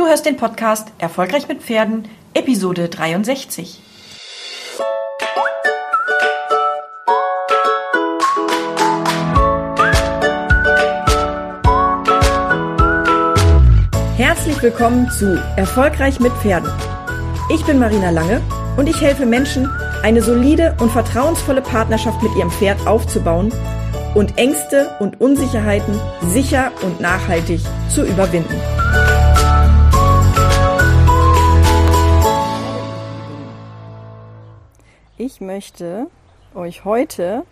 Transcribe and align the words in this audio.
Du 0.00 0.06
hörst 0.06 0.24
den 0.24 0.38
Podcast 0.38 0.88
Erfolgreich 0.96 1.46
mit 1.46 1.60
Pferden, 1.60 2.08
Episode 2.32 2.88
63. 2.88 3.82
Herzlich 14.16 14.62
willkommen 14.62 15.10
zu 15.10 15.38
Erfolgreich 15.58 16.18
mit 16.18 16.32
Pferden. 16.32 16.72
Ich 17.52 17.62
bin 17.66 17.78
Marina 17.78 18.08
Lange 18.08 18.40
und 18.78 18.88
ich 18.88 19.02
helfe 19.02 19.26
Menschen, 19.26 19.70
eine 20.02 20.22
solide 20.22 20.74
und 20.80 20.90
vertrauensvolle 20.90 21.60
Partnerschaft 21.60 22.22
mit 22.22 22.34
ihrem 22.36 22.50
Pferd 22.50 22.86
aufzubauen 22.86 23.52
und 24.14 24.38
Ängste 24.38 24.96
und 24.98 25.20
Unsicherheiten 25.20 26.00
sicher 26.22 26.72
und 26.80 27.02
nachhaltig 27.02 27.60
zu 27.90 28.06
überwinden. 28.06 28.79
Ich 35.22 35.42
möchte 35.42 36.06
euch 36.54 36.86
heute 36.86 37.44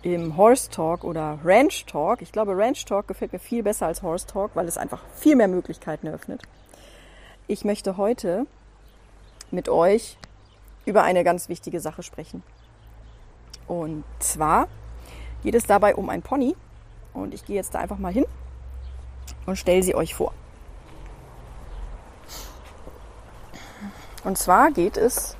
im 0.00 0.38
Horse 0.38 0.70
Talk 0.70 1.04
oder 1.04 1.38
Ranch 1.44 1.84
Talk, 1.84 2.22
ich 2.22 2.32
glaube 2.32 2.56
Ranch 2.56 2.82
Talk 2.86 3.06
gefällt 3.08 3.34
mir 3.34 3.38
viel 3.38 3.62
besser 3.62 3.88
als 3.88 4.00
Horse 4.00 4.26
Talk, 4.26 4.52
weil 4.54 4.66
es 4.66 4.78
einfach 4.78 5.02
viel 5.16 5.36
mehr 5.36 5.48
Möglichkeiten 5.48 6.06
eröffnet. 6.06 6.40
Ich 7.46 7.66
möchte 7.66 7.98
heute 7.98 8.46
mit 9.50 9.68
euch 9.68 10.16
über 10.86 11.02
eine 11.02 11.24
ganz 11.24 11.50
wichtige 11.50 11.78
Sache 11.78 12.02
sprechen. 12.02 12.42
Und 13.68 14.04
zwar 14.18 14.66
geht 15.42 15.54
es 15.54 15.66
dabei 15.66 15.94
um 15.94 16.08
ein 16.08 16.22
Pony 16.22 16.56
und 17.12 17.34
ich 17.34 17.44
gehe 17.44 17.56
jetzt 17.56 17.74
da 17.74 17.80
einfach 17.80 17.98
mal 17.98 18.14
hin 18.14 18.24
und 19.44 19.58
stelle 19.58 19.82
sie 19.82 19.94
euch 19.94 20.14
vor. 20.14 20.32
Und 24.24 24.38
zwar 24.38 24.70
geht 24.70 24.96
es 24.96 25.36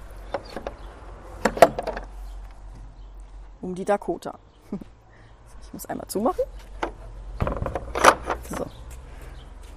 um 3.61 3.75
die 3.75 3.85
Dakota. 3.85 4.39
Ich 5.63 5.73
muss 5.73 5.87
einmal 5.87 6.07
zumachen. 6.07 6.45
So. 8.57 8.67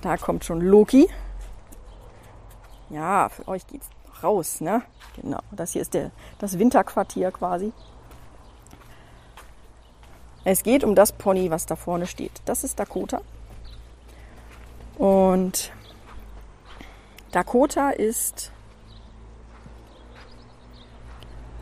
Da 0.02 0.18
kommt 0.18 0.46
schon 0.46 0.62
Loki. 0.62 1.10
Ja, 2.92 3.30
für 3.30 3.48
euch 3.48 3.66
geht's 3.66 3.90
raus, 4.24 4.62
ne? 4.62 4.84
Genau. 5.16 5.40
Das 5.52 5.72
hier 5.74 5.82
ist 5.82 5.96
der, 5.96 6.12
das 6.38 6.60
Winterquartier 6.60 7.32
quasi. 7.32 7.74
Es 10.44 10.64
geht 10.64 10.84
um 10.84 10.96
das 10.96 11.12
Pony, 11.12 11.50
was 11.50 11.66
da 11.66 11.76
vorne 11.76 12.08
steht. 12.08 12.42
Das 12.46 12.64
ist 12.64 12.80
Dakota. 12.80 13.22
Und 14.98 15.72
Dakota 17.32 17.92
ist 17.92 18.52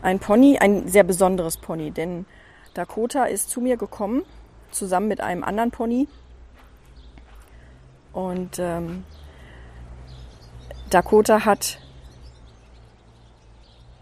ein 0.08 0.20
Pony, 0.20 0.58
ein 0.58 0.88
sehr 0.88 1.04
besonderes 1.04 1.58
Pony, 1.58 1.90
denn 1.90 2.24
Dakota 2.72 3.24
ist 3.24 3.50
zu 3.50 3.60
mir 3.60 3.76
gekommen, 3.76 4.22
zusammen 4.70 5.06
mit 5.06 5.20
einem 5.20 5.44
anderen 5.44 5.70
Pony. 5.70 6.08
Und 8.14 8.58
ähm, 8.58 9.04
Dakota 10.88 11.44
hat 11.44 11.78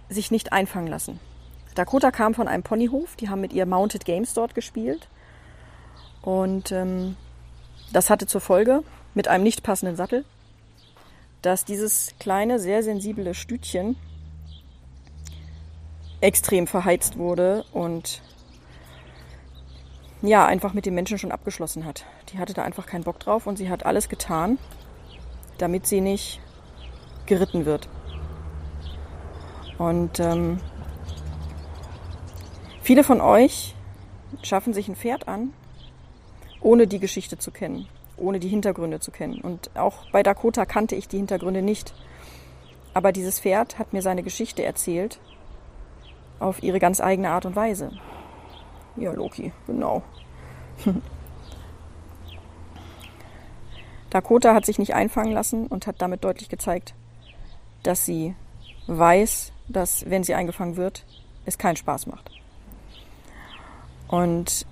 sich 0.09 0.31
nicht 0.31 0.53
einfangen 0.53 0.87
lassen. 0.87 1.19
Dakota 1.75 2.13
kam 2.13 2.35
von 2.35 2.47
einem 2.47 2.63
Ponyhof, 2.63 3.17
die 3.17 3.29
haben 3.29 3.41
mit 3.41 3.53
ihr 3.53 3.67
Mounted 3.67 4.05
Games 4.05 4.33
dort 4.33 4.55
gespielt. 4.55 5.09
Und 6.23 6.71
ähm, 6.71 7.17
das 7.93 8.11
hatte 8.11 8.27
zur 8.27 8.41
Folge, 8.41 8.85
mit 9.15 9.27
einem 9.27 9.43
nicht 9.43 9.65
passenden 9.65 9.97
Sattel, 9.97 10.25
dass 11.43 11.65
dieses 11.65 12.15
kleine, 12.21 12.61
sehr 12.61 12.85
sensible 12.85 13.35
Stütchen 13.35 13.97
extrem 16.27 16.67
verheizt 16.67 17.19
wurde 17.19 17.65
und 17.73 18.21
ja, 20.23 20.45
einfach 20.45 20.75
mit 20.75 20.85
den 20.85 20.95
Menschen 20.95 21.19
schon 21.19 21.31
abgeschlossen 21.31 21.85
hat. 21.85 22.05
Die 22.31 22.39
hatte 22.39 22.53
da 22.53 22.65
einfach 22.65 22.87
keinen 22.87 23.05
Bock 23.05 23.21
drauf 23.21 23.47
und 23.47 23.57
sie 23.57 23.71
hat 23.71 23.87
alles 23.87 24.09
getan, 24.09 24.59
damit 25.59 25.87
sie 25.87 26.01
nicht 26.01 26.41
geritten 27.27 27.65
wird. 27.65 27.89
Und 29.79 30.19
ähm, 30.19 30.59
viele 32.83 33.05
von 33.05 33.21
euch 33.21 33.77
schaffen 34.43 34.75
sich 34.75 34.89
ein 34.89 34.97
Pferd 34.97 35.29
an, 35.29 35.53
ohne 36.61 36.89
die 36.89 36.99
Geschichte 36.99 37.39
zu 37.39 37.53
kennen, 37.53 37.87
ohne 38.17 38.41
die 38.41 38.49
Hintergründe 38.49 38.99
zu 38.99 39.13
kennen. 39.13 39.41
Und 39.41 39.71
auch 39.77 40.11
bei 40.11 40.25
Dakota 40.25 40.67
kannte 40.67 40.97
ich 40.97 41.07
die 41.07 41.19
Hintergründe 41.19 41.63
nicht. 41.63 41.95
Aber 42.95 43.13
dieses 43.13 43.39
Pferd 43.39 43.79
hat 43.79 43.93
mir 43.93 44.03
seine 44.03 44.25
Geschichte 44.25 44.65
erzählt 44.65 45.21
auf 46.39 46.63
ihre 46.63 46.79
ganz 46.79 47.01
eigene 47.01 47.31
Art 47.31 47.47
und 47.47 47.57
Weise. 47.57 47.91
Ja, 48.97 49.13
Loki, 49.13 49.53
genau. 49.67 50.03
Dakota 54.11 54.55
hat 54.55 54.65
sich 54.65 54.79
nicht 54.79 54.95
einfangen 54.95 55.33
lassen 55.33 55.67
und 55.67 55.87
hat 55.87 56.01
damit 56.01 56.25
deutlich 56.25 56.49
gezeigt, 56.49 56.95
dass 57.83 58.07
sie 58.07 58.35
weiß, 58.87 59.53
dass 59.69 60.09
wenn 60.09 60.25
sie 60.25 60.35
eingefangen 60.35 60.77
wird, 60.77 61.05
es 61.45 61.59
keinen 61.59 61.77
Spaß 61.77 62.07
macht. 62.07 62.31
Und 64.09 64.67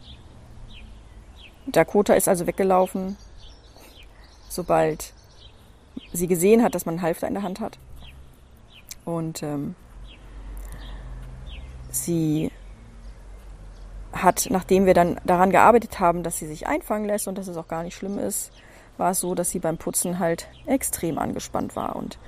Dakota 1.67 2.15
ist 2.15 2.29
also 2.29 2.47
weggelaufen, 2.47 3.17
sobald 4.49 5.13
sie 6.13 6.27
gesehen 6.27 6.63
hat, 6.63 6.75
dass 6.75 6.87
man 6.87 6.95
einen 6.95 7.03
Halfter 7.03 7.29
in 7.29 7.35
der 7.35 7.43
Hand 7.43 7.61
hat. 7.61 7.79
Und 9.05 9.43
ähm, 9.43 9.75
sie 11.95 12.51
hat, 14.13 14.49
nachdem 14.51 14.87
wir 14.87 14.95
dann 14.95 15.21
daran 15.25 15.51
gearbeitet 15.51 16.01
haben, 16.01 16.23
dass 16.23 16.39
sie 16.39 16.47
sich 16.47 16.67
einfangen 16.67 17.07
lässt 17.07 17.29
und 17.29 17.37
dass 17.37 17.49
es 17.49 17.57
auch 17.57 17.69
gar 17.69 17.83
nicht 17.83 17.97
schlimm 17.97 18.19
ist, 18.19 18.53
war 18.97 19.11
es 19.11 19.21
so, 19.21 19.35
dass 19.35 19.51
sie 19.51 19.59
beim 19.59 19.77
Putzen 19.77 20.19
halt 20.19 20.49
extrem 20.67 21.19
angespannt 21.19 21.75
war 21.75 21.97
und 21.97 22.19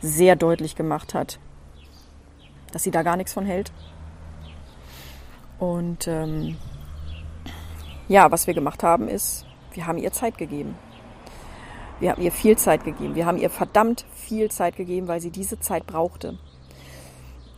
sehr 0.00 0.36
deutlich 0.36 0.74
gemacht 0.74 1.14
hat, 1.14 1.38
dass 2.72 2.82
sie 2.82 2.90
da 2.90 3.02
gar 3.02 3.16
nichts 3.16 3.32
von 3.32 3.46
hält. 3.46 3.72
Und 5.58 6.08
ähm, 6.08 6.56
ja, 8.08 8.30
was 8.30 8.46
wir 8.46 8.54
gemacht 8.54 8.82
haben, 8.82 9.08
ist, 9.08 9.46
wir 9.72 9.86
haben 9.86 9.98
ihr 9.98 10.12
Zeit 10.12 10.36
gegeben. 10.36 10.76
Wir 12.00 12.10
haben 12.10 12.22
ihr 12.22 12.32
viel 12.32 12.58
Zeit 12.58 12.84
gegeben. 12.84 13.14
Wir 13.14 13.24
haben 13.24 13.38
ihr 13.38 13.50
verdammt 13.50 14.04
viel 14.14 14.50
Zeit 14.50 14.76
gegeben, 14.76 15.06
weil 15.06 15.20
sie 15.20 15.30
diese 15.30 15.60
Zeit 15.60 15.86
brauchte. 15.86 16.38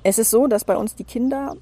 Es 0.09 0.19
ist 0.19 0.31
so, 0.31 0.47
dass 0.47 0.65
bei 0.65 0.77
uns 0.77 0.95
die 0.95 1.03
Kinder, 1.03 1.57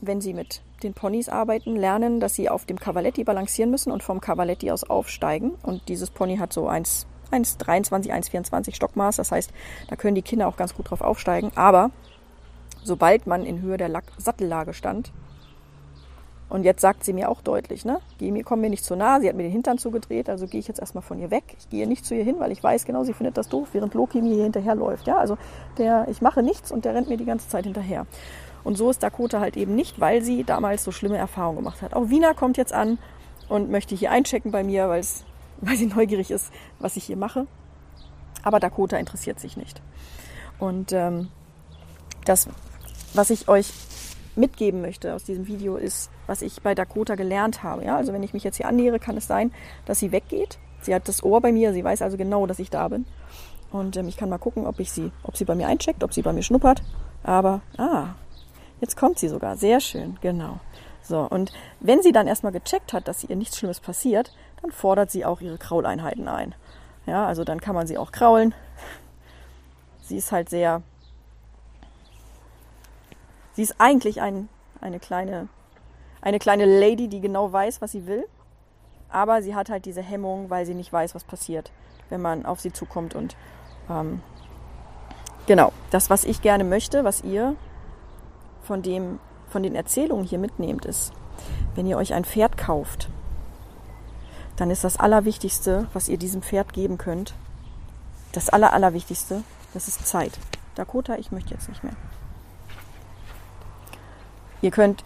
wenn 0.00 0.20
sie 0.20 0.32
mit 0.32 0.62
den 0.84 0.94
Ponys 0.94 1.28
arbeiten, 1.28 1.74
lernen, 1.74 2.20
dass 2.20 2.36
sie 2.36 2.48
auf 2.48 2.64
dem 2.64 2.78
Cavaletti 2.78 3.24
balancieren 3.24 3.72
müssen 3.72 3.90
und 3.90 4.04
vom 4.04 4.20
Cavaletti 4.20 4.70
aus 4.70 4.84
aufsteigen. 4.84 5.50
Und 5.64 5.88
dieses 5.88 6.10
Pony 6.10 6.36
hat 6.36 6.52
so 6.52 6.68
1,23, 6.68 7.02
1,24 7.32 8.76
Stockmaß. 8.76 9.16
Das 9.16 9.32
heißt, 9.32 9.50
da 9.88 9.96
können 9.96 10.14
die 10.14 10.22
Kinder 10.22 10.46
auch 10.46 10.56
ganz 10.56 10.76
gut 10.76 10.88
drauf 10.88 11.00
aufsteigen. 11.00 11.50
Aber 11.56 11.90
sobald 12.84 13.26
man 13.26 13.44
in 13.44 13.62
Höhe 13.62 13.78
der 13.78 13.90
Sattellage 14.16 14.72
stand, 14.72 15.10
und 16.48 16.64
jetzt 16.64 16.80
sagt 16.80 17.04
sie 17.04 17.12
mir 17.12 17.30
auch 17.30 17.40
deutlich, 17.40 17.84
ne? 17.84 18.00
Geh 18.18 18.30
mir, 18.30 18.44
komm 18.44 18.60
mir 18.60 18.70
nicht 18.70 18.84
zu 18.84 18.94
nah. 18.96 19.20
Sie 19.20 19.28
hat 19.28 19.34
mir 19.34 19.44
den 19.44 19.52
Hintern 19.52 19.78
zugedreht, 19.78 20.28
also 20.28 20.46
gehe 20.46 20.60
ich 20.60 20.68
jetzt 20.68 20.78
erstmal 20.78 21.02
von 21.02 21.18
ihr 21.18 21.30
weg. 21.30 21.56
Ich 21.58 21.68
gehe 21.70 21.86
nicht 21.86 22.04
zu 22.04 22.14
ihr 22.14 22.22
hin, 22.22 22.36
weil 22.38 22.52
ich 22.52 22.62
weiß 22.62 22.84
genau, 22.84 23.02
sie 23.02 23.12
findet 23.12 23.36
das 23.36 23.48
doof, 23.48 23.68
während 23.72 23.94
Loki 23.94 24.20
mir 24.20 24.34
hier 24.34 24.44
hinterherläuft. 24.44 25.06
Ja, 25.06 25.16
also 25.16 25.38
der, 25.78 26.06
ich 26.08 26.20
mache 26.20 26.42
nichts 26.42 26.70
und 26.70 26.84
der 26.84 26.94
rennt 26.94 27.08
mir 27.08 27.16
die 27.16 27.24
ganze 27.24 27.48
Zeit 27.48 27.64
hinterher. 27.64 28.06
Und 28.62 28.76
so 28.76 28.90
ist 28.90 29.02
Dakota 29.02 29.40
halt 29.40 29.56
eben 29.56 29.74
nicht, 29.74 30.00
weil 30.00 30.22
sie 30.22 30.44
damals 30.44 30.84
so 30.84 30.92
schlimme 30.92 31.16
Erfahrungen 31.16 31.58
gemacht 31.58 31.82
hat. 31.82 31.94
Auch 31.94 32.08
Wiener 32.08 32.34
kommt 32.34 32.56
jetzt 32.56 32.72
an 32.72 32.98
und 33.48 33.70
möchte 33.70 33.94
hier 33.94 34.10
einchecken 34.10 34.50
bei 34.50 34.64
mir, 34.64 34.88
weil 35.60 35.76
sie 35.76 35.86
neugierig 35.86 36.30
ist, 36.30 36.52
was 36.78 36.96
ich 36.96 37.04
hier 37.04 37.16
mache. 37.16 37.46
Aber 38.42 38.60
Dakota 38.60 38.96
interessiert 38.98 39.40
sich 39.40 39.56
nicht. 39.56 39.80
Und 40.58 40.92
ähm, 40.92 41.28
das, 42.26 42.48
was 43.14 43.30
ich 43.30 43.48
euch 43.48 43.72
mitgeben 44.36 44.80
möchte 44.80 45.14
aus 45.14 45.24
diesem 45.24 45.46
Video, 45.46 45.76
ist, 45.76 46.10
was 46.26 46.42
ich 46.42 46.62
bei 46.62 46.74
Dakota 46.74 47.14
gelernt 47.14 47.62
habe. 47.62 47.84
Ja? 47.84 47.96
Also 47.96 48.12
wenn 48.12 48.22
ich 48.22 48.34
mich 48.34 48.44
jetzt 48.44 48.56
hier 48.56 48.68
annähere, 48.68 48.98
kann 48.98 49.16
es 49.16 49.26
sein, 49.26 49.52
dass 49.86 49.98
sie 49.98 50.12
weggeht. 50.12 50.58
Sie 50.82 50.94
hat 50.94 51.08
das 51.08 51.22
Ohr 51.22 51.40
bei 51.40 51.52
mir, 51.52 51.72
sie 51.72 51.84
weiß 51.84 52.02
also 52.02 52.16
genau, 52.16 52.46
dass 52.46 52.58
ich 52.58 52.70
da 52.70 52.88
bin. 52.88 53.06
Und 53.72 53.96
ähm, 53.96 54.08
ich 54.08 54.16
kann 54.16 54.28
mal 54.28 54.38
gucken, 54.38 54.66
ob 54.66 54.78
ich 54.80 54.92
sie, 54.92 55.10
ob 55.22 55.36
sie 55.36 55.44
bei 55.44 55.54
mir 55.54 55.66
eincheckt, 55.66 56.04
ob 56.04 56.12
sie 56.12 56.22
bei 56.22 56.32
mir 56.32 56.42
schnuppert. 56.42 56.82
Aber, 57.22 57.62
ah, 57.78 58.08
jetzt 58.80 58.96
kommt 58.96 59.18
sie 59.18 59.28
sogar. 59.28 59.56
Sehr 59.56 59.80
schön, 59.80 60.18
genau. 60.20 60.60
So, 61.02 61.20
und 61.20 61.52
wenn 61.80 62.02
sie 62.02 62.12
dann 62.12 62.26
erstmal 62.26 62.52
gecheckt 62.52 62.92
hat, 62.92 63.08
dass 63.08 63.24
ihr 63.24 63.36
nichts 63.36 63.58
Schlimmes 63.58 63.80
passiert, 63.80 64.32
dann 64.62 64.72
fordert 64.72 65.10
sie 65.10 65.24
auch 65.24 65.40
ihre 65.40 65.58
Krauleinheiten 65.58 66.28
ein. 66.28 66.54
Ja, 67.06 67.26
also 67.26 67.44
dann 67.44 67.60
kann 67.60 67.74
man 67.74 67.86
sie 67.86 67.98
auch 67.98 68.12
kraulen. 68.12 68.54
Sie 70.02 70.16
ist 70.16 70.32
halt 70.32 70.48
sehr. 70.48 70.82
Sie 73.54 73.62
ist 73.62 73.76
eigentlich 73.78 74.20
ein, 74.20 74.48
eine 74.80 75.00
kleine 75.00 75.48
eine 76.24 76.38
kleine 76.38 76.64
Lady, 76.64 77.08
die 77.08 77.20
genau 77.20 77.52
weiß, 77.52 77.82
was 77.82 77.92
sie 77.92 78.06
will. 78.06 78.24
Aber 79.10 79.42
sie 79.42 79.54
hat 79.54 79.68
halt 79.68 79.84
diese 79.84 80.00
Hemmung, 80.00 80.48
weil 80.48 80.64
sie 80.64 80.74
nicht 80.74 80.92
weiß, 80.92 81.14
was 81.14 81.22
passiert, 81.22 81.70
wenn 82.08 82.22
man 82.22 82.46
auf 82.46 82.60
sie 82.60 82.72
zukommt. 82.72 83.14
Und 83.14 83.36
ähm, 83.90 84.22
genau, 85.46 85.72
das, 85.90 86.08
was 86.08 86.24
ich 86.24 86.40
gerne 86.40 86.64
möchte, 86.64 87.04
was 87.04 87.22
ihr 87.22 87.56
von, 88.62 88.80
dem, 88.80 89.20
von 89.50 89.62
den 89.62 89.74
Erzählungen 89.74 90.24
hier 90.24 90.38
mitnehmt, 90.38 90.86
ist, 90.86 91.12
wenn 91.74 91.86
ihr 91.86 91.98
euch 91.98 92.14
ein 92.14 92.24
Pferd 92.24 92.56
kauft, 92.56 93.10
dann 94.56 94.70
ist 94.70 94.82
das 94.82 94.96
Allerwichtigste, 94.96 95.88
was 95.92 96.08
ihr 96.08 96.16
diesem 96.16 96.40
Pferd 96.40 96.72
geben 96.72 96.96
könnt, 96.96 97.34
das 98.32 98.48
Aller, 98.48 98.72
Allerwichtigste, 98.72 99.42
das 99.74 99.88
ist 99.88 100.06
Zeit. 100.06 100.38
Dakota, 100.74 101.16
ich 101.16 101.32
möchte 101.32 101.52
jetzt 101.52 101.68
nicht 101.68 101.84
mehr. 101.84 101.94
Ihr 104.64 104.70
könnt 104.70 105.04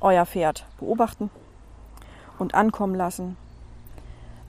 euer 0.00 0.24
Pferd 0.24 0.66
beobachten 0.78 1.30
und 2.38 2.54
ankommen 2.54 2.94
lassen. 2.94 3.36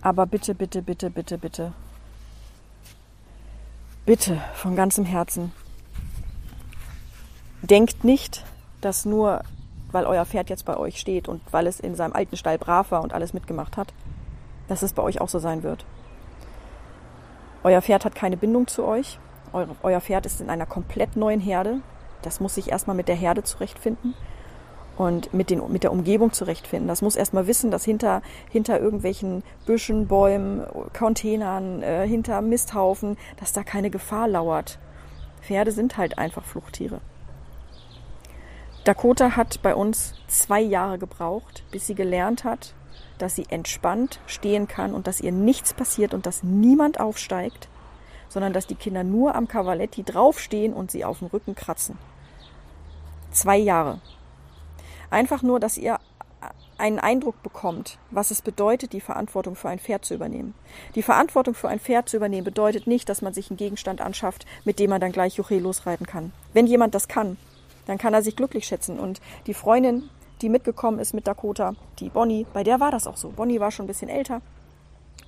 Aber 0.04 0.28
bitte, 0.28 0.54
bitte, 0.54 0.84
bitte, 0.84 1.10
bitte, 1.10 1.40
bitte, 1.40 1.74
bitte 4.06 4.40
von 4.54 4.76
ganzem 4.76 5.04
Herzen, 5.04 5.52
denkt 7.64 8.04
nicht, 8.04 8.46
dass 8.82 9.04
nur 9.04 9.42
weil 9.92 10.06
euer 10.06 10.28
Pferd 10.28 10.52
jetzt 10.52 10.66
bei 10.66 10.78
euch 10.78 11.00
steht 11.00 11.28
und 11.28 11.42
weil 11.50 11.66
es 11.66 11.80
in 11.80 11.96
seinem 11.96 12.14
alten 12.14 12.38
Stall 12.38 12.60
brav 12.60 12.92
war 12.92 13.02
und 13.02 13.14
alles 13.14 13.34
mitgemacht 13.34 13.78
hat, 13.78 13.96
dass 14.68 14.84
es 14.84 14.94
bei 14.94 15.02
euch 15.02 15.22
auch 15.22 15.30
so 15.30 15.40
sein 15.40 15.64
wird. 15.64 15.88
Euer 17.64 17.82
Pferd 17.82 18.06
hat 18.06 18.14
keine 18.14 18.38
Bindung 18.38 18.68
zu 18.68 18.86
euch. 18.86 19.18
Euer, 19.82 20.02
Pferd 20.02 20.28
ist 20.28 20.40
in 20.40 20.52
einer 20.52 20.68
komplett 20.68 21.16
neuen 21.16 21.40
Herde. 21.40 21.82
Das 22.22 22.40
muss 22.40 22.56
sich 22.56 22.72
erstmal 22.72 22.96
mit 22.96 23.08
der 23.08 23.16
Herde 23.16 23.44
zurechtfinden 23.44 24.16
und 24.98 25.34
mit, 25.34 25.50
den, 25.50 25.62
mit 25.72 25.84
der 25.84 25.92
Umgebung 25.92 26.34
zurechtfinden. 26.34 26.88
Das 26.88 27.02
muss 27.02 27.16
erstmal 27.16 27.48
wissen, 27.48 27.72
dass 27.72 27.84
hinter, 27.84 28.22
hinter 28.50 28.80
irgendwelchen 28.80 29.44
Büschen, 29.66 30.08
Bäumen, 30.08 30.66
Containern, 30.98 31.84
äh, 31.84 32.08
hinter 32.08 32.42
Misthaufen, 32.42 33.18
dass 33.40 33.54
da 33.54 33.64
keine 33.64 33.90
Gefahr 33.90 34.28
lauert. 34.28 34.80
Pferde 35.42 35.72
sind 35.72 35.98
halt 35.98 36.18
einfach 36.18 36.44
Fluchttiere. 36.44 37.00
Dakota 38.84 39.36
hat 39.36 39.62
bei 39.62 39.76
uns 39.76 40.14
zwei 40.28 40.62
Jahre 40.62 40.98
gebraucht, 40.98 41.64
bis 41.72 41.88
sie 41.88 41.96
gelernt 41.96 42.44
hat, 42.44 42.74
dass 43.18 43.36
sie 43.36 43.46
entspannt 43.50 44.20
stehen 44.28 44.68
kann 44.68 44.94
und 44.94 45.08
dass 45.08 45.22
ihr 45.22 45.32
nichts 45.32 45.74
passiert 45.74 46.14
und 46.14 46.26
dass 46.26 46.44
niemand 46.44 47.00
aufsteigt, 47.00 47.68
sondern 48.30 48.54
dass 48.54 48.68
die 48.68 48.76
Kinder 48.76 49.04
nur 49.04 49.36
am 49.36 49.48
Cavaletti 49.48 50.04
draufstehen 50.04 50.74
und 50.74 50.92
sie 50.92 51.06
auf 51.06 51.20
dem 51.20 51.28
Rücken 51.28 51.56
kratzen. 51.56 51.98
Zwei 53.32 53.58
Jahre. 53.58 54.00
Einfach 55.10 55.42
nur, 55.44 55.60
dass 55.60 55.78
ihr 55.78 56.00
einen 56.78 57.00
Eindruck 57.00 57.42
bekommt, 57.42 57.98
was 58.12 58.32
es 58.32 58.42
bedeutet, 58.42 58.94
die 58.94 59.02
Verantwortung 59.02 59.56
für 59.56 59.70
ein 59.70 59.80
Pferd 59.80 60.06
zu 60.06 60.14
übernehmen. 60.14 60.54
Die 60.96 61.02
Verantwortung 61.02 61.56
für 61.56 61.70
ein 61.70 61.80
Pferd 61.80 62.10
zu 62.10 62.18
übernehmen 62.18 62.46
bedeutet 62.46 62.88
nicht, 62.88 63.10
dass 63.10 63.22
man 63.22 63.34
sich 63.34 63.50
einen 63.50 63.58
Gegenstand 63.58 64.02
anschafft, 64.02 64.46
mit 64.64 64.80
dem 64.80 64.90
man 64.90 65.02
dann 65.02 65.12
gleich 65.12 65.36
Juche 65.36 65.58
losreiten 65.58 66.06
kann. 66.06 66.32
Wenn 66.54 66.68
jemand 66.68 66.94
das 66.94 67.08
kann, 67.08 67.38
dann 67.88 67.98
kann 67.98 68.14
er 68.14 68.22
sich 68.22 68.36
glücklich 68.36 68.68
schätzen. 68.68 69.00
Und 69.00 69.22
die 69.48 69.54
Freundin, 69.54 70.10
die 70.42 70.50
mitgekommen 70.50 71.00
ist 71.00 71.14
mit 71.14 71.26
Dakota, 71.26 71.74
die 72.00 72.10
Bonnie, 72.10 72.46
bei 72.54 72.64
der 72.64 72.80
war 72.80 72.92
das 72.92 73.08
auch 73.08 73.18
so. 73.18 73.30
Bonnie 73.30 73.60
war 73.60 73.72
schon 73.72 73.86
ein 73.86 73.88
bisschen 73.88 74.10
älter. 74.10 74.42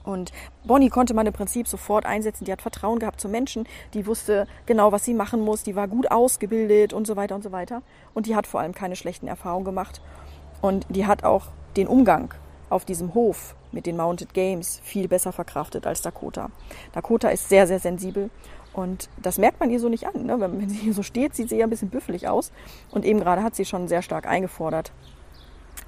Und 0.04 0.31
Bonnie 0.63 0.90
konnte 0.90 1.13
man 1.13 1.28
im 1.28 1.34
Prinzip 1.34 1.68
sofort 1.68 2.06
einsetzen. 2.06 2.46
Die 2.46 2.51
hat 2.51 2.62
Vertrauen 2.62 3.00
gehabt 3.00 3.19
zu 3.19 3.30
Menschen, 3.30 3.68
die 3.94 4.06
wusste 4.07 4.48
genau, 4.66 4.92
was 4.92 5.06
sie 5.06 5.13
machen 5.13 5.42
muss, 5.42 5.63
die 5.63 5.75
war 5.75 5.88
gut 5.88 6.10
ausgebildet 6.12 6.94
und 6.94 7.06
so 7.06 7.16
weiter 7.16 7.36
und 7.36 7.44
so 7.44 7.51
weiter. 7.51 7.81
Und 8.13 8.25
die 8.25 8.36
hat 8.36 8.48
vor 8.48 8.60
allem 8.60 8.74
keine 8.74 8.96
schlechten 8.96 9.28
Erfahrungen 9.28 9.66
gemacht. 9.66 10.01
Und 10.62 10.86
die 10.90 11.06
hat 11.06 11.24
auch 11.24 11.48
den 11.78 11.88
Umgang 11.88 12.34
auf 12.69 12.86
diesem 12.86 13.13
Hof 13.13 13.56
mit 13.72 13.86
den 13.86 13.98
Mounted 13.98 14.34
Games 14.34 14.80
viel 14.84 15.07
besser 15.07 15.31
verkraftet 15.31 15.86
als 15.86 16.01
Dakota. 16.01 16.50
Dakota 16.94 17.30
ist 17.30 17.50
sehr, 17.50 17.68
sehr 17.68 17.80
sensibel 17.80 18.30
und 18.74 19.10
das 19.22 19.38
merkt 19.38 19.60
man 19.60 19.69
ihr 19.69 19.80
so 19.80 19.90
nicht 19.90 20.07
an. 20.07 20.25
Ne? 20.25 20.40
Wenn, 20.40 20.69
sie 20.69 20.78
hier 20.78 20.94
so 20.94 21.04
steht, 21.04 21.36
sieht 21.36 21.50
sie 21.50 21.57
ja 21.57 21.66
ein 21.66 21.69
bisschen 21.69 21.90
büffelig 21.90 22.28
aus. 22.28 22.51
Und 22.92 23.06
eben 23.06 23.19
gerade 23.19 23.44
hat 23.44 23.56
sie 23.56 23.66
schon 23.66 23.88
sehr 23.88 24.01
stark 24.01 24.28
eingefordert, 24.28 24.92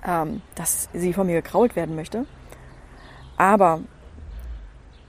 ähm, 0.06 0.42
dass 0.56 0.90
sie 0.94 1.14
von 1.14 1.28
mir 1.28 1.42
gekrault 1.42 1.76
werden 1.76 1.96
möchte. 1.96 2.26
Aber 3.38 3.82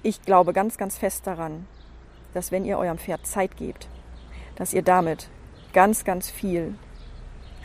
ich 0.02 0.22
glaube 0.22 0.52
ganz, 0.52 0.76
ganz 0.76 0.98
fest 0.98 1.26
daran, 1.26 1.66
dass 2.34 2.52
wenn 2.52 2.64
ihr 2.64 2.78
eurem 2.78 2.98
Pferd 2.98 3.26
Zeit 3.26 3.56
gebt, 3.56 3.88
dass 4.56 4.72
ihr 4.72 4.82
damit 4.82 5.28
ganz, 5.72 6.04
ganz 6.04 6.30
viel 6.30 6.74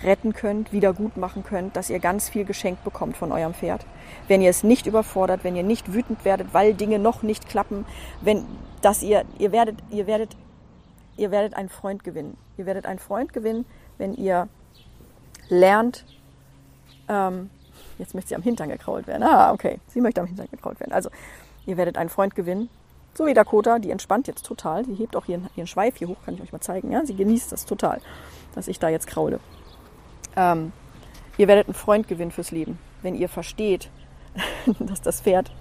retten 0.04 0.34
könnt, 0.34 0.72
wieder 0.72 0.94
gut 0.94 1.18
machen 1.18 1.44
könnt, 1.44 1.75
dass 1.75 1.89
ihr 1.89 2.00
ganz 2.00 2.30
viel 2.30 2.45
geschenkt 2.45 2.84
bekommt 2.84 3.18
von 3.18 3.31
eurem 3.31 3.54
Pferd. 3.54 3.86
Wenn 4.28 4.42
ihr 4.42 4.50
es 4.50 4.63
nicht 4.63 4.86
überfordert, 4.86 5.44
wenn 5.44 5.56
ihr 5.56 5.63
nicht 5.63 5.94
wütend 5.94 6.24
werdet, 6.24 6.54
weil 6.54 6.74
Dinge 6.74 7.00
noch 7.00 7.24
nicht 7.24 7.50
klappen, 7.50 7.86
wenn, 8.22 8.45
dass 8.81 9.01
ihr, 9.01 9.25
ihr 9.39 9.51
werdet, 9.51 9.78
ihr 9.89 10.06
werdet, 10.06 10.36
ihr 11.16 11.31
werdet 11.31 11.56
einen 11.56 11.69
Freund 11.69 12.04
gewinnen. 12.04 12.38
Ihr 12.57 12.66
werdet 12.66 12.86
einen 12.86 13.00
Freund 13.00 13.34
gewinnen, 13.34 13.66
wenn 13.98 14.13
ihr 14.13 14.48
lernt, 15.50 16.06
ähm, 17.07 17.50
jetzt 17.98 18.13
möchte 18.13 18.30
sie 18.30 18.36
am 18.36 18.44
Hintern 18.44 18.69
gekrault 18.69 19.07
werden. 19.07 19.24
Ah, 19.24 19.51
okay, 19.51 19.80
sie 19.88 20.01
möchte 20.01 20.22
am 20.22 20.28
Hintern 20.28 20.48
gekrault 20.51 20.80
werden. 20.80 20.94
Also, 20.94 21.10
ihr 21.67 21.77
werdet 21.77 21.97
einen 21.97 22.09
Freund 22.09 22.33
gewinnen, 22.33 22.69
so 23.13 23.25
wie 23.25 23.33
Dakota, 23.33 23.79
die 23.79 23.91
entspannt 23.91 24.27
jetzt 24.27 24.45
total. 24.45 24.85
Sie 24.85 24.93
hebt 24.93 25.15
auch 25.15 25.27
ihren, 25.27 25.49
ihren 25.55 25.67
Schweif 25.67 25.97
hier 25.97 26.07
hoch, 26.07 26.17
kann 26.25 26.35
ich 26.35 26.41
euch 26.41 26.51
mal 26.51 26.61
zeigen. 26.61 26.91
Ja? 26.91 27.05
Sie 27.05 27.15
genießt 27.15 27.51
das 27.51 27.65
total, 27.65 27.99
dass 28.55 28.67
ich 28.67 28.79
da 28.79 28.89
jetzt 28.89 29.07
kraule. 29.07 29.39
Ähm, 30.35 30.71
ihr 31.37 31.47
werdet 31.47 31.67
einen 31.67 31.73
Freund 31.73 32.07
gewinnen 32.07 32.31
fürs 32.31 32.51
Leben, 32.51 32.79
wenn 33.01 33.15
ihr 33.15 33.27
versteht, 33.27 33.89
dass 34.79 35.01
das 35.01 35.21
Pferd 35.21 35.51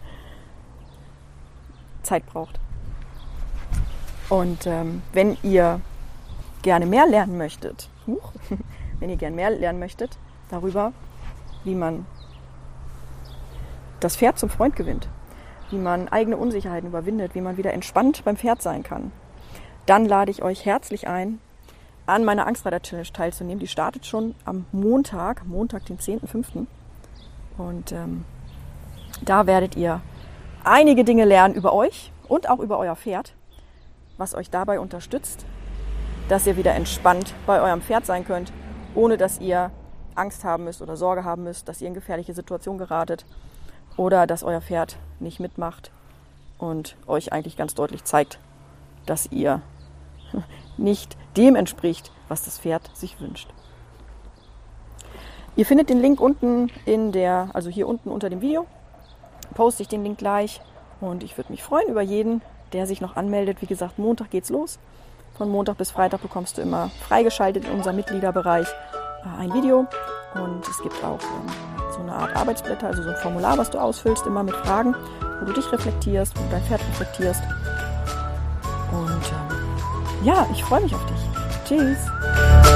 Zeit 2.03 2.27
braucht. 2.27 2.61
Und 4.29 4.67
ähm, 4.67 5.03
wenn 5.13 5.37
ihr 5.43 5.81
gerne 6.63 6.87
mehr 6.87 7.07
lernen 7.07 7.39
möchtet, 7.39 7.89
huch, 8.07 8.33
wenn 9.01 9.09
ihr 9.09 9.17
gerne 9.17 9.35
mehr 9.35 9.51
lernen 9.51 9.79
möchtet 9.79 10.19
darüber, 10.51 10.93
wie 11.65 11.75
man 11.75 12.07
das 14.01 14.17
Pferd 14.17 14.39
zum 14.39 14.51
Freund 14.51 14.77
gewinnt, 14.77 15.09
wie 15.71 15.79
man 15.79 16.09
eigene 16.09 16.37
Unsicherheiten 16.37 16.89
überwindet, 16.89 17.35
wie 17.35 17.41
man 17.41 17.57
wieder 17.57 17.73
entspannt 17.73 18.25
beim 18.25 18.37
Pferd 18.37 18.63
sein 18.63 18.83
kann, 18.83 19.13
dann 19.87 20.05
lade 20.05 20.31
ich 20.31 20.43
euch 20.43 20.65
herzlich 20.65 21.09
ein, 21.09 21.41
an 22.07 22.25
meiner 22.25 22.47
Angstreiter-Challenge 22.47 23.13
teilzunehmen. 23.13 23.59
Die 23.59 23.67
startet 23.67 24.07
schon 24.07 24.35
am 24.45 24.67
Montag, 24.73 25.45
Montag, 25.47 25.87
den 25.87 25.99
10.05. 25.99 26.67
Und 27.59 27.93
ähm, 27.93 28.25
da 29.23 29.47
werdet 29.47 29.77
ihr 29.77 30.01
einige 30.65 31.05
Dinge 31.05 31.25
lernen 31.25 31.55
über 31.55 31.73
euch 31.73 32.13
und 32.29 32.49
auch 32.49 32.59
über 32.59 32.79
euer 32.79 32.97
Pferd, 32.97 33.35
was 34.19 34.35
euch 34.35 34.51
dabei 34.51 34.79
unterstützt, 34.81 35.47
dass 36.29 36.47
ihr 36.47 36.57
wieder 36.57 36.75
entspannt 36.75 37.35
bei 37.47 37.61
eurem 37.61 37.83
Pferd 37.83 38.07
sein 38.07 38.25
könnt, 38.25 38.53
ohne 38.95 39.17
dass 39.17 39.41
ihr 39.41 39.71
Angst 40.15 40.45
haben 40.45 40.65
müsst 40.65 40.83
oder 40.83 40.97
Sorge 40.97 41.25
haben 41.25 41.45
müsst, 41.45 41.69
dass 41.69 41.81
ihr 41.81 41.89
in 41.89 41.95
gefährliche 41.95 42.35
Situationen 42.35 42.79
geratet 42.79 43.25
oder 43.97 44.27
dass 44.27 44.43
euer 44.43 44.61
Pferd 44.61 44.97
nicht 45.21 45.41
mitmacht 45.41 45.91
und 46.59 46.97
euch 47.07 47.33
eigentlich 47.33 47.57
ganz 47.57 47.75
deutlich 47.75 48.05
zeigt, 48.05 48.39
dass 49.07 49.31
ihr 49.31 49.63
nicht 50.77 51.17
dem 51.37 51.57
entspricht, 51.57 52.13
was 52.29 52.45
das 52.45 52.59
Pferd 52.59 52.91
sich 52.95 53.21
wünscht. 53.21 53.49
Ihr 55.55 55.65
findet 55.65 55.89
den 55.89 56.01
Link 56.01 56.21
unten 56.21 56.71
in 56.85 57.13
der, 57.13 57.49
also 57.55 57.71
hier 57.71 57.89
unten 57.89 58.11
unter 58.11 58.29
dem 58.29 58.43
Video. 58.43 58.67
Poste 59.55 59.83
ich 59.83 59.89
den 59.89 60.03
Link 60.03 60.19
gleich 60.19 60.61
und 61.01 61.23
ich 61.23 61.37
würde 61.39 61.51
mich 61.51 61.63
freuen 61.63 61.89
über 61.89 62.03
jeden, 62.03 62.43
der 62.73 62.87
sich 62.87 63.01
noch 63.01 63.17
anmeldet. 63.17 63.63
Wie 63.63 63.67
gesagt, 63.67 63.99
Montag 63.99 64.31
geht's 64.31 64.51
los. 64.51 64.79
Von 65.39 65.51
Montag 65.51 65.79
bis 65.79 65.91
Freitag 65.91 66.21
bekommst 66.21 66.59
du 66.59 66.63
immer 66.63 66.91
freigeschaltet 67.09 67.65
in 67.65 67.73
unserem 67.73 67.97
Mitgliederbereich 67.97 68.69
äh, 68.69 69.41
ein 69.41 69.55
Video 69.55 69.87
und 70.35 70.67
es 70.69 70.83
gibt 70.83 71.03
auch 71.03 71.21
ähm, 71.23 71.76
so 71.97 72.03
eine 72.03 72.13
Art 72.13 72.37
Arbeitsblätter, 72.37 72.87
also 72.87 73.03
so 73.03 73.11
ein 73.11 73.17
Formular, 73.17 73.59
was 73.59 73.71
du 73.71 73.79
ausfüllst, 73.79 74.27
immer 74.27 74.43
mit 74.43 74.55
Fragen, 74.57 74.95
wo 75.41 75.47
du 75.47 75.53
dich 75.53 75.71
reflektierst, 75.73 76.37
wo 76.37 76.43
du 76.43 76.49
dein 76.51 76.63
Pferd 76.63 76.81
reflektierst. 76.81 77.43
Und 78.93 79.11
ähm, 79.11 80.25
ja, 80.25 80.47
ich 80.53 80.63
freue 80.63 80.83
mich 80.83 80.95
auf 80.95 81.05
dich. 81.07 81.17
Tschüss. 81.67 82.76